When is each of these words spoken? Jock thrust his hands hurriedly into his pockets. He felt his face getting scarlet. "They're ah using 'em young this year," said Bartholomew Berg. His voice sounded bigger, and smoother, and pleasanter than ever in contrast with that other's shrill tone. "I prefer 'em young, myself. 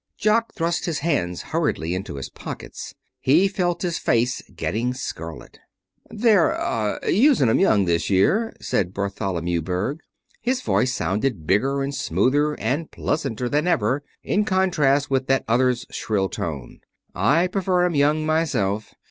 Jock 0.17 0.55
thrust 0.55 0.85
his 0.85 0.97
hands 1.05 1.43
hurriedly 1.53 1.93
into 1.93 2.15
his 2.15 2.27
pockets. 2.27 2.95
He 3.19 3.47
felt 3.47 3.83
his 3.83 3.99
face 3.99 4.41
getting 4.55 4.95
scarlet. 4.95 5.59
"They're 6.09 6.59
ah 6.59 6.97
using 7.07 7.49
'em 7.49 7.59
young 7.59 7.85
this 7.85 8.09
year," 8.09 8.51
said 8.59 8.95
Bartholomew 8.95 9.61
Berg. 9.61 9.99
His 10.41 10.63
voice 10.63 10.91
sounded 10.91 11.45
bigger, 11.45 11.83
and 11.83 11.93
smoother, 11.93 12.59
and 12.59 12.89
pleasanter 12.89 13.47
than 13.47 13.67
ever 13.67 14.01
in 14.23 14.43
contrast 14.43 15.11
with 15.11 15.27
that 15.27 15.45
other's 15.47 15.85
shrill 15.91 16.29
tone. 16.29 16.79
"I 17.13 17.45
prefer 17.45 17.85
'em 17.85 17.93
young, 17.93 18.25
myself. 18.25 18.95